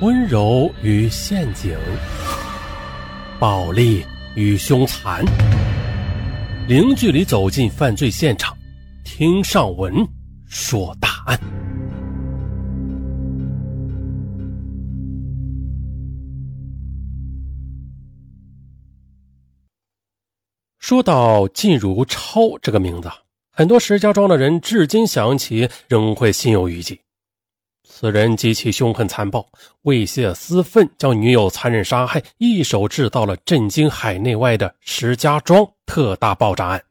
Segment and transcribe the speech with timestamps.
[0.00, 1.78] 温柔与陷阱，
[3.38, 5.24] 暴力与凶残，
[6.66, 8.56] 零距离走进犯罪现场，
[9.04, 9.94] 听上文
[10.46, 11.38] 说大案。
[20.80, 23.08] 说到靳如超这个名字，
[23.52, 27.00] 很多石家庄的人至今想起仍会心有余悸。
[27.96, 29.48] 此人极其凶狠残暴，
[29.82, 36.82] 为泄私愤，将女友残忍杀害，一手制造了震惊海内外的石家庄特大爆炸案。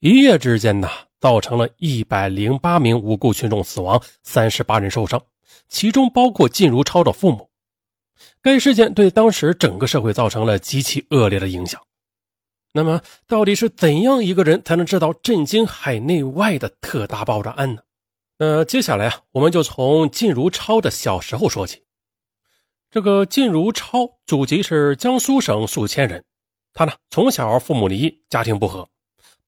[0.00, 0.88] 一夜之间呢，
[1.20, 5.22] 造成了一百零八名无辜群众死亡，三十八人受伤，
[5.68, 7.50] 其中包括靳如超的父母。
[8.40, 11.78] 该事件对当时整个社会造成了极其恶劣的影响。
[12.72, 17.82] 那么，到底是怎样一个人才能制造震惊海内外的特大爆炸案呢？
[18.38, 21.84] 那接下来啊，我们就从靳如超的小时候说起。
[22.90, 26.24] 这个靳如超祖籍是江苏省宿迁人，
[26.74, 28.88] 他呢从小父母离异，家庭不和。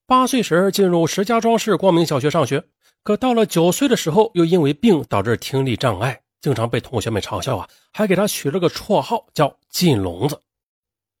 [0.07, 2.63] 八岁时进入石家庄市光明小学上学，
[3.03, 10.41] 可到了九岁的时候，又因为病导致听力障碍，经常被同学们嘲笑啊，还给他取了个绰号叫“靳聋子”。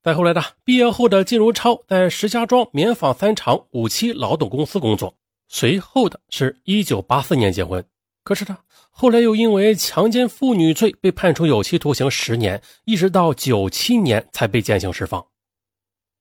[0.01, 5.13] 再后来呢毕业后的靳如超在石家庄棉纺三厂五七劳动公司工作，
[5.49, 7.83] 随后的是一九八四年结婚。
[8.23, 8.57] 可是他
[8.89, 15.25] 后来又因为强奸妇女罪被判处有期徒刑十年，一直到九七年才被减刑释放。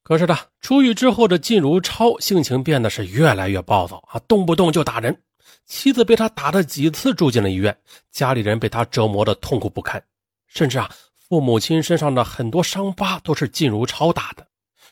[0.03, 5.23] 可是他出狱之后的靳如超性情变得是越来越暴躁啊，动不动就打人，
[5.67, 7.77] 妻子被他打了几次住进了医院，
[8.11, 10.03] 家里人被他折磨的痛苦不堪，
[10.49, 10.91] 甚至啊。
[11.29, 14.47] 父母亲身上的很多伤疤都是靳如超打的，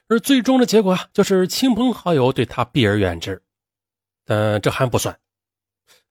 [0.07, 3.43] 而最终的结果啊，就是亲朋好友对他避而远之。
[4.27, 5.17] 但这还不算，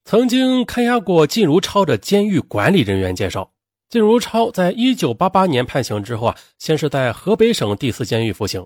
[0.05, 3.51] 曾经看押过靳如超的监狱管理人员介绍，
[3.89, 8.65] 靳如超在一九八八年判刑之后啊，先是在河北省第四监狱服刑，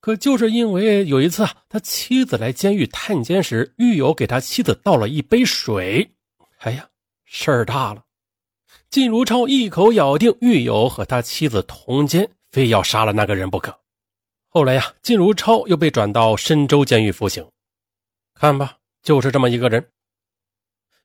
[0.00, 6.10] 可就是因为有一次啊，他妻子来监狱探监时，狱友给他妻子倒了一杯水，
[6.60, 6.88] 哎呀，
[7.26, 8.02] 事儿大了。
[8.88, 13.78] 靳如超一口咬定狱友和他妻子同奸，非要杀了那个人不可。
[14.48, 17.46] 后来呀，靳如超又被转到深州监狱服刑。
[18.40, 19.86] 看吧，就是这么一个人。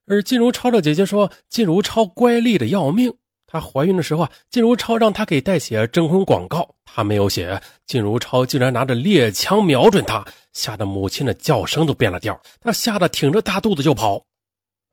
[0.07, 3.13] 而靳如超的姐姐说，靳如超乖戾的要命。
[3.45, 7.61] 她怀孕的时候啊，靳如超让她给代写征婚广告，她没有写。
[7.87, 12.39] 靳如超竟然拿着猎枪瞄准她，吓得母亲的叫声都变了调。
[12.61, 14.23] 她吓得挺着大肚子就跑。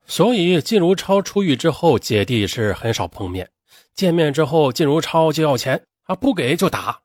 [0.08, 3.48] 所以，靳如超出狱之后，姐弟是很少碰面。
[3.94, 7.02] 见面之后，靳如超就要钱，啊，不给就打。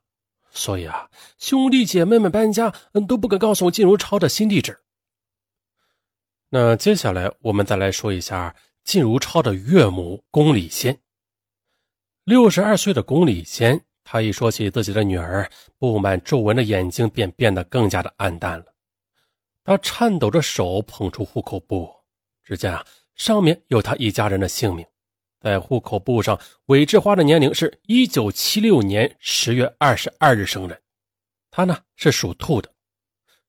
[0.50, 4.76] 所以啊，兄弟姐妹们搬家，嗯，都不敢告诉靳如超的新地址。
[6.50, 10.98] 那接下来，我们再来说一下靳如超的岳母龚礼仙。
[12.24, 18.64] 六十二岁的龚礼仙，她一说起自己的女儿，布满皱纹的眼睛便变得更加的暗淡了。
[19.62, 21.90] 她颤抖着手捧出户口簿。
[22.42, 22.82] 只见啊，
[23.14, 24.86] 上面有他一家人的姓名，
[25.42, 30.80] 在户口簿上，韦志花的年龄是一九七六年十月二十二日生人，
[31.50, 32.72] 她呢是属兔的。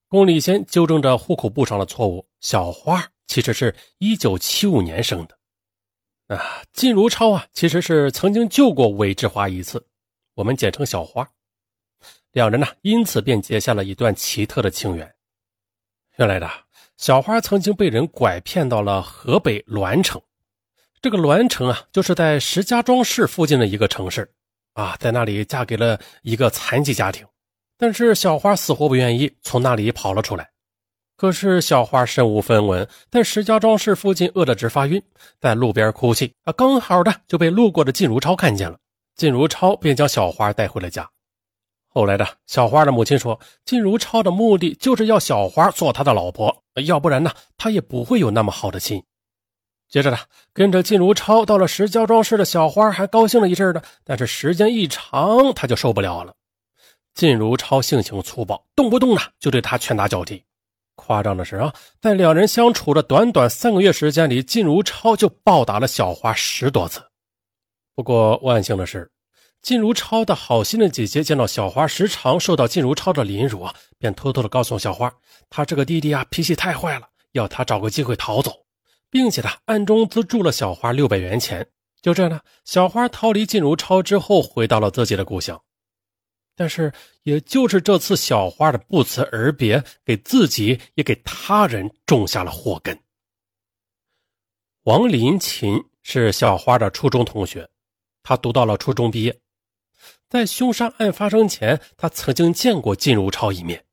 [0.09, 6.35] 龚礼先纠正着户口簿上的错误，小花其实是一九七五年生的。
[6.35, 9.85] 啊，靳如超啊，其实是曾经救过韦志华一次，
[10.33, 11.29] 我们简称小花。
[12.31, 15.15] 两人呢，因此便结下了一段奇特的情缘。
[16.17, 16.49] 原来的。
[16.97, 20.21] 小花曾经被人拐骗到了河北栾城，
[21.01, 24.29] 这个栾城啊，就是在石家庄市附近的一个城市
[24.73, 27.25] 啊，在那里嫁给了一个残疾家庭，
[27.79, 30.49] 但是小花死活不愿意从那里跑了出来。
[31.15, 35.01] 可是小花身无分文，在石家庄市附近饿得直发晕，
[35.39, 38.77] 在路边哭泣啊，刚好的就被路过的靳如超看见了，
[39.15, 41.09] 靳如超便将小花带回了家。
[41.87, 49.01] 后来的小花的母亲说：“靳如超的目的就是要小花做他的老婆，要不然呢，他也不会有那么好的心。”
[49.89, 50.17] 接着呢，
[50.53, 56.33] 跟着靳如超到了石家庄市的小花还高兴了一阵的，但是时间一长，他就受不了了。
[57.19, 60.41] 靳如超性情粗暴，动不动呢就对他拳打脚踢。
[60.95, 67.01] 夸张的是啊，在两人相处的短短三个月时间里，靳如超就暴打了小花十多次。
[67.93, 69.11] 不过万幸的是。
[69.61, 75.13] 靳如超的好心的姐姐见到小花时常受到靳如超的凌辱啊，便偷偷的告诉小花，
[75.49, 78.53] 他这个弟弟啊脾气太坏了，要他找个机会逃走，
[79.11, 81.67] 并且呢暗中资助了小花六百元钱。
[82.01, 85.61] 就这样呢，小花逃离靳如超之后，回到了自己的故乡。
[86.59, 86.91] 但是，
[87.23, 92.99] 也就是这次小花的不辞而别，给自己也给他人种下了祸根。
[94.83, 97.69] 王林琴是小花的初中同学，
[98.23, 99.39] 他读到了初中毕业。
[100.27, 103.85] 在凶杀案发生前，他曾经见过靳如超一面。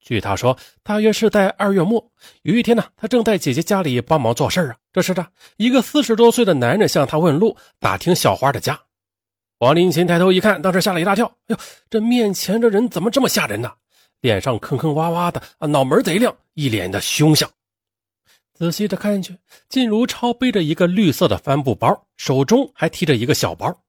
[0.00, 2.10] 据他说，大约是在二月末，
[2.42, 4.76] 有一天呢，他正在姐姐家里帮忙做事啊。
[4.92, 5.28] 这时呢，
[5.58, 8.87] 一个四十多岁的男人向他问路，打听小花的家。
[9.58, 11.26] 王林琴抬头一看，当时吓了一大跳。
[11.48, 11.56] 哎呦，
[11.90, 13.72] 这面前这人怎么这么吓人呢？
[14.20, 17.50] 脸上坑坑洼洼的啊，脑门贼亮，一脸的凶相。
[18.54, 19.36] 仔细的看去，
[19.68, 23.80] 靳如超背着一个绿色的帆布包，手中还提着一个小包。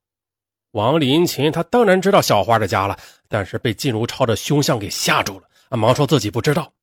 [0.71, 6.73] 王林琴他当然知道小花的家了，但是被靳如超的凶相给吓住了，啊，忙说自己不知道。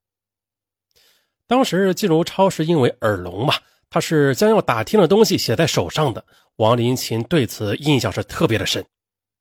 [1.48, 3.54] 当时靳如超是因为耳聋嘛。
[3.88, 6.22] 他是将要打听的东西写在手上的，
[6.56, 8.84] 王林琴对此印象是特别的深。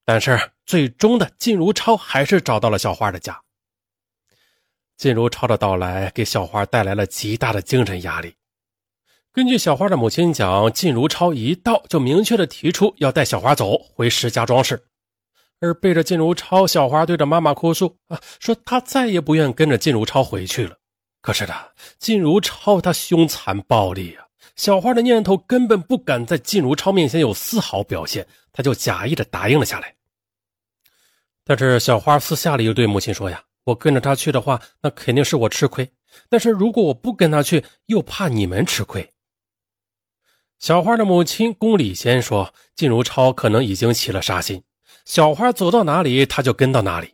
[0.07, 3.41] 但是最终的靳如超还是找到了小花的家。
[4.97, 8.35] 靳如超的到来给小花带来了极大的精神压力。
[9.33, 14.85] 根据小花的母亲讲，靳如超一到就明确的提出要带小花走回石家庄市，
[15.59, 20.77] 而背着靳如超，小花对着妈妈哭诉啊，说她再也不愿跟着靳如超回去了。
[21.19, 21.53] 可是呢，
[22.00, 24.25] 靳如超他凶残暴力啊。
[24.56, 29.94] 小花的念头根本不敢在靳如超面前有丝毫表现，他就假意的答应了下来。
[31.44, 35.86] 但是小花私下里又对母亲说：“呀，我跟着他去的话，那肯定是我吃亏；
[36.30, 39.12] 但是如果我不跟他去，又怕你们吃亏。”
[40.57, 44.63] 小花的母亲宫里先说：“靳如超可能已经起了杀心，
[45.04, 47.13] 小花走到哪里，他就跟到哪里。”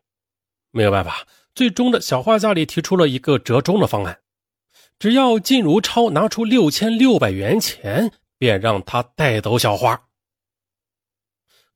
[0.70, 4.21] 没有办法，最终的小花家里提出了一个折中的方案。
[5.02, 10.00] 只要靳如超拿出六千六百元钱，便让他带走小花。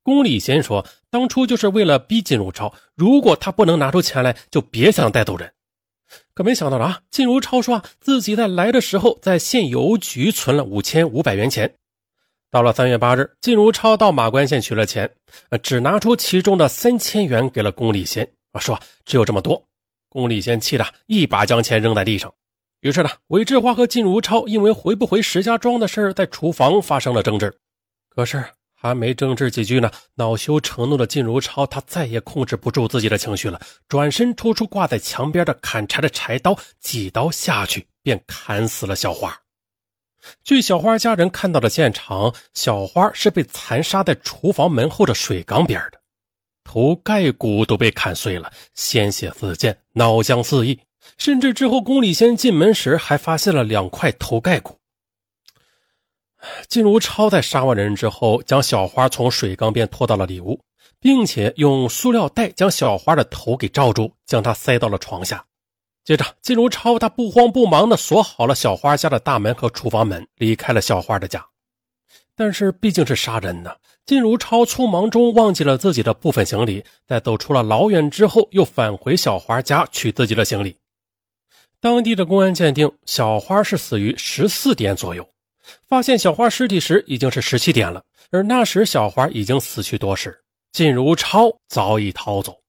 [0.03, 5.51] 宫里贤说，当初就是为了逼靳如超，如果他不能拿出钱来，就别想带走人。
[6.35, 11.73] 可没想到啊，靳如超说自己在来的时候在县邮局存了五千五百元钱。
[12.51, 15.11] 到了三月八日，靳如超到马关县取了钱，
[15.63, 19.67] 只拿出其中的三千元给了宫里贤，说只有这么多。
[20.09, 22.31] 宫里贤气的一把将钱扔在地上。
[22.85, 27.51] 于是呢，韦志华和靳如超因为回不回石家庄的事在厨房发生了争执。
[28.09, 28.45] 可是
[28.75, 39.35] 还没争执几句呢，恼羞成怒的靳如超他再也控制不住自己的情绪了，转身抽出挂在墙边的砍柴的柴刀，几刀下去便砍死了小花。
[40.43, 45.99] 据小花家人看到的现场，小花是被残杀在厨房门后的水缸边的，
[46.63, 50.79] 头盖骨都被砍碎了，鲜血四溅，脑浆四溢。
[51.17, 54.77] 甚至之后，宫里仙进门时还发现了两块头盖骨。
[56.67, 60.59] 靳如超在杀完人之后，将小花从水缸边拖到了里屋，
[60.99, 65.43] 并且用塑料袋将小花的头给罩住，将她塞到了床下。
[66.03, 71.43] 接着，靳如超他不慌不忙地锁好了小花家的大门和厨房门，离开了小花的家。
[72.35, 73.71] 但是毕竟是杀人呢，
[74.05, 80.77] 靳如超匆忙中忘记了自己的部分行李，在走出了老远之后，又返回小花家取自己的行李。
[81.79, 85.27] 当地的公安鉴定，小花是死于十四点左右。
[85.87, 92.61] 发现小花尸体时已经是十七点了，而那时小花已经死去多时，靳如超早已逃走。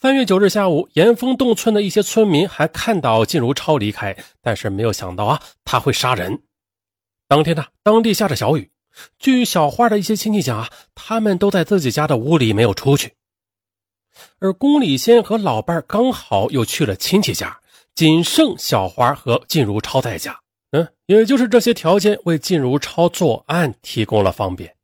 [0.00, 6.42] 三月九日下午，岩峰洞村的一些村民还看到靳如超离开，但是没有想到啊，他会杀人。
[7.28, 8.70] 当天呢，当地下着小雨。
[9.18, 13.14] 据小花的一些亲戚讲啊，他们都在自己家的屋里没有出去，
[14.38, 17.59] 而宫里仙和老伴刚好又去了亲戚家。
[17.94, 24.74] 仅剩小花和靳如超在家，嗯，也就是这些条件为靳如超作案提供了方便。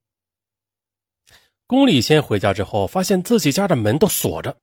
[1.66, 4.56] 宫里先回家之后，发现自己家的门都锁着，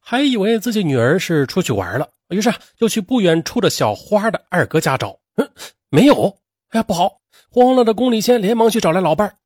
[0.00, 5.48] 还以为自己女儿是出去玩了，于是就去不远处的小花的二哥家找，嗯，
[5.88, 6.36] 没有。
[6.70, 7.20] 哎呀，不好！
[7.50, 9.36] 慌了的宫里先连忙去找来老伴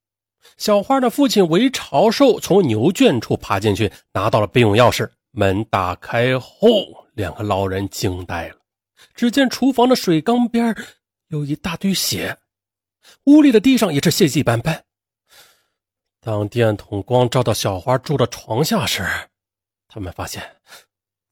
[0.56, 7.05] 小花的父亲韦朝寿从牛圈处爬进去，拿到了备用钥匙，门打开后。
[7.16, 8.56] 两个老人惊呆了，
[9.14, 10.76] 只见厨房的水缸边
[11.28, 12.38] 有一大堆血，
[13.24, 14.84] 屋里的地上也是血迹斑斑。
[16.20, 19.02] 当电筒光照到小花住的床下时，
[19.88, 20.56] 他们发现，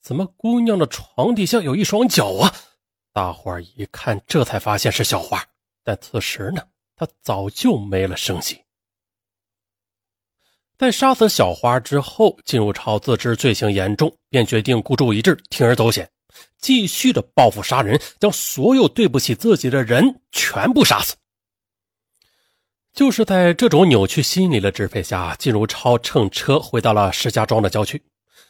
[0.01, 2.55] 怎么姑娘的床底下有一双脚啊？
[3.13, 5.47] 大伙儿一看，这才发现是小花，
[5.83, 8.65] 但此时呢，她早就没了声息。
[10.77, 16.11] 在杀死小花之后，靳如超自知罪行严重，便决定孤注一掷，铤而走险，
[16.59, 21.15] 继续的报复杀人，将所有对不起自己的人全部杀死。
[22.93, 28.03] 就是在这种扭曲心理的支配下，靳如超乘车回到了石家庄的郊区，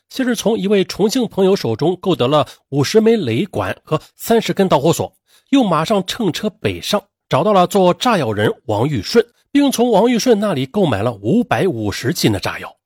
[0.09, 5.15] 先是从一位重庆朋友手中购得了五十枚雷管和三十根导火索，
[5.51, 12.77] 又马上乘车北上，找到了做炸药人王玉顺，并从王玉顺那里购买了五百五十斤的炸药。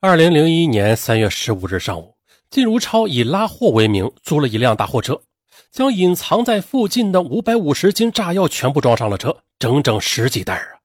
[0.00, 2.16] 二零零一年三月十五日上午，
[2.50, 5.22] 靳如超以拉货为名租了一辆大货车，
[5.70, 10.82] 将隐藏在附近的五百五十斤炸药全部装上了车，整整十几袋啊，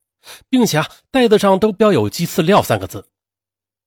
[0.48, 3.08] 并且啊，袋子上都标有“鸡饲料”三个字。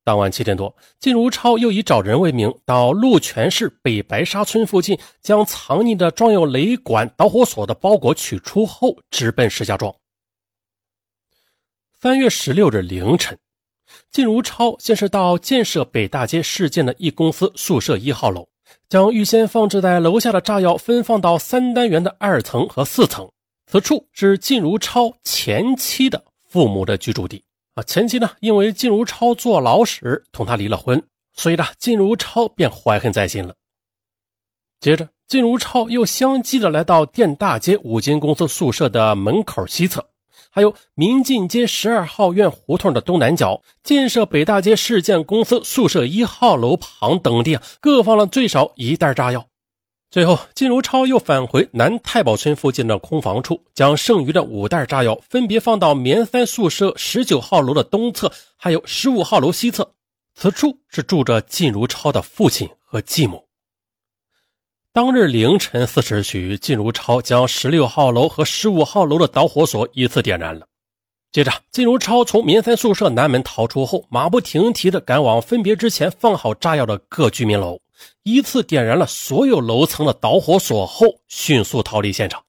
[0.02, 9.94] 当晚七点多，靳如超又以找人为名，到鹿泉市北白沙村附近，将藏匿的装有雷管、导火索的包裹取出后，直奔石家庄。
[11.98, 13.38] 三月十六日凌晨，
[14.12, 18.46] 靳如超先是到建设北大街事件的一公司宿舍一号楼，
[18.90, 23.26] 将预先放置在楼下的炸药分放到三单元的二层和四层，
[23.66, 27.42] 此处是靳如超前妻的父母的居住地。
[27.74, 33.54] 啊，前妻呢，因为靳如超坐牢时同他离了婚，所以呢，靳如超便怀恨在心了。
[34.80, 40.06] 接着，靳如超又相继的来到电大街五金公司宿舍的门口西侧，
[40.56, 49.48] 还有民进街十二号院胡同的东南角、建设北大街市建公司宿舍一号楼旁等地，各放了最少一袋炸药。
[50.10, 59.92] 最后，靳如超又返回南太保村附近的空房处，将剩余的五袋炸药分别放到棉三宿舍十九号楼的东侧，还有十五号楼西侧。
[60.34, 63.45] 此处是住着靳如超的父亲和继母。
[64.96, 70.66] 当日凌晨四时许，靳如超将十六号楼和十五号楼的导火索依次点燃了。
[71.30, 77.78] 接着，靳如超从民三宿舍南门逃出后，马不停蹄地赶往分别之前放好炸药的各居民楼。
[78.22, 82.42] 依次点燃了所有楼层的导火索后，迅速逃离现场。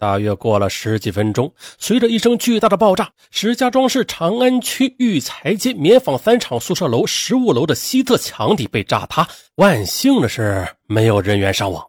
[0.00, 9.28] 大约过了十几分钟，随着一声巨大的爆炸，石家庄市长安区育才街棉纺三厂宿舍楼十五楼的西侧墙体被炸塌。
[9.56, 11.86] 万幸的是，没有人员伤亡。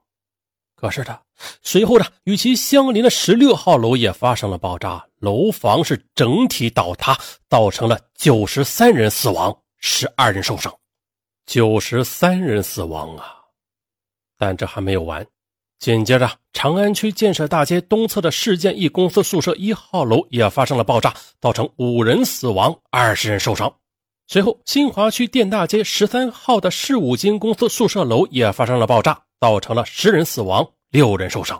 [0.75, 1.17] 可是的，
[1.63, 10.69] 随后的与其相邻的十六号楼也发生了爆炸，楼房是整体倒塌，造成了九十三人死亡，十二人受伤。
[11.45, 13.35] 九十三人死亡啊！
[14.37, 15.25] 但这还没有完，
[15.81, 23.73] 紧接着长安区建设大街东侧的市建一公司宿舍一号楼也发生了爆炸，造成五人死亡，二十人受伤。
[24.27, 31.59] 随后，新华区电大街十三号的市五金公司宿舍楼也发生了爆炸，造成了十人死亡，六人受伤。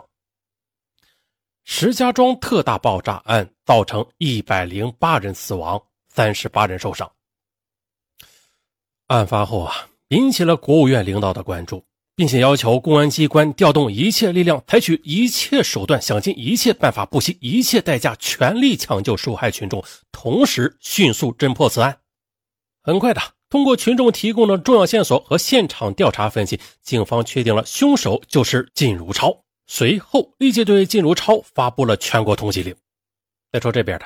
[1.64, 7.10] 石家庄特大爆炸案造成一百零八人死亡，三十八人受伤。
[9.08, 11.84] 案发后啊，引起了国务院领导的关注，
[12.14, 22.00] 并且要求公安机关调动一切力量，采取一切手段，想尽一切办法，不惜一切代价，全力抢救受害群众，同时迅速侦破此案。
[22.82, 29.44] 很快的，通过群众提供的重要线索和现场调查分析，警方确定了凶手就是靳如超。
[29.66, 32.74] 随后，立即对靳如超发布了全国通缉令。
[33.52, 34.04] 再说这边的。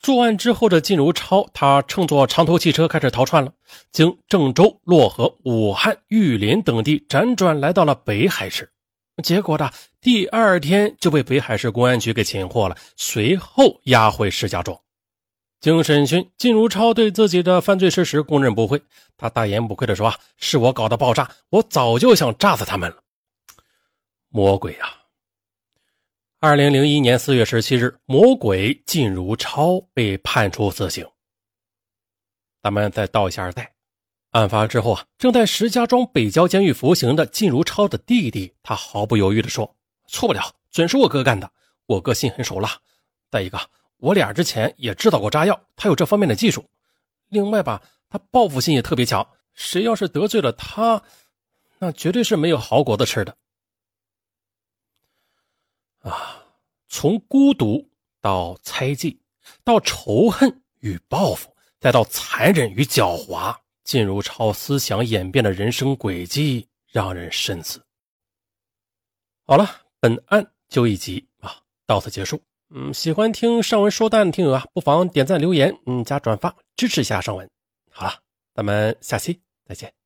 [0.00, 3.52] 作案之后的靳如超，他乘坐长途汽车开始逃窜了，
[3.92, 8.72] 经郑州、漯河、武汉、玉林等地辗转来到了北海市，
[9.22, 14.78] 结果呢，第二天就被北海市公安局给擒获了，随后押回石家庄。
[15.60, 18.82] 经审讯，靳如超对自己的犯罪事实供认不讳，
[19.18, 22.96] 他大言不愧地说：“啊，是我搞的爆炸，我早就想炸死他们了。”
[24.32, 24.99] 魔鬼啊！
[26.42, 31.06] 二零零一年四月十七日，魔鬼靳如超被判处死刑。
[32.62, 33.74] 咱们再倒一下带，
[34.30, 39.76] 案发之后啊，正在石家庄北郊监狱服刑的靳如超的弟弟，他毫不犹豫地说
[40.08, 41.52] ：“错不了，准是我哥干的。
[41.84, 42.70] 我哥心狠手辣。
[43.30, 43.60] 再一个，
[43.98, 46.64] 我俩之前也制造过炸药，他有这方面的技术。
[47.28, 49.28] 另外吧，他报复心也特别强。
[49.52, 51.02] 谁要是得罪了他，
[51.80, 53.36] 那绝对是没有好果子吃的。”
[56.00, 56.46] 啊，
[57.00, 57.88] 从孤独
[58.20, 59.18] 到猜忌，
[59.64, 67.82] 到仇恨与报复，再到残忍与狡猾，靳如超思想演变的人生轨迹让人深思。
[69.46, 69.66] 好了，
[69.98, 72.38] 本案就一集啊，到此结束。
[72.68, 77.48] 嗯，喜欢听上文说蛋的听友啊，不妨点赞、留言、嗯加转发支持一下上文。
[77.90, 78.12] 好了，
[78.52, 79.99] 咱们下期再见。